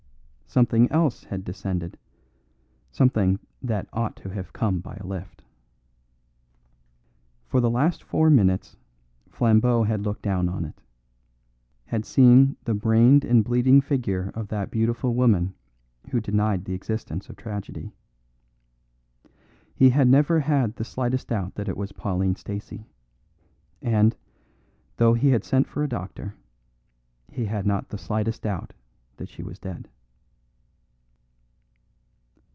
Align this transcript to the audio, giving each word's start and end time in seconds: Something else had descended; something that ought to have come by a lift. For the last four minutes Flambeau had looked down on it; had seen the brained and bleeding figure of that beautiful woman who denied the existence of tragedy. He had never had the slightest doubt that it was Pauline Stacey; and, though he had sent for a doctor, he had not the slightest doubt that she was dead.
Something 0.53 0.91
else 0.91 1.23
had 1.23 1.45
descended; 1.45 1.97
something 2.91 3.39
that 3.61 3.87
ought 3.93 4.17
to 4.17 4.27
have 4.31 4.51
come 4.51 4.79
by 4.81 4.97
a 4.99 5.07
lift. 5.07 5.45
For 7.45 7.61
the 7.61 7.69
last 7.69 8.03
four 8.03 8.29
minutes 8.29 8.75
Flambeau 9.29 9.83
had 9.83 10.01
looked 10.01 10.23
down 10.23 10.49
on 10.49 10.65
it; 10.65 10.81
had 11.85 12.03
seen 12.05 12.57
the 12.65 12.73
brained 12.73 13.23
and 13.23 13.45
bleeding 13.45 13.79
figure 13.79 14.29
of 14.35 14.49
that 14.49 14.71
beautiful 14.71 15.13
woman 15.15 15.53
who 16.09 16.19
denied 16.19 16.65
the 16.65 16.73
existence 16.73 17.29
of 17.29 17.37
tragedy. 17.37 17.93
He 19.73 19.91
had 19.91 20.09
never 20.09 20.41
had 20.41 20.75
the 20.75 20.83
slightest 20.83 21.29
doubt 21.29 21.55
that 21.55 21.69
it 21.69 21.77
was 21.77 21.93
Pauline 21.93 22.35
Stacey; 22.35 22.89
and, 23.81 24.17
though 24.97 25.13
he 25.13 25.29
had 25.29 25.45
sent 25.45 25.65
for 25.65 25.81
a 25.81 25.87
doctor, 25.87 26.35
he 27.31 27.45
had 27.45 27.65
not 27.65 27.87
the 27.87 27.97
slightest 27.97 28.41
doubt 28.41 28.73
that 29.15 29.29
she 29.29 29.41
was 29.43 29.57
dead. 29.57 29.87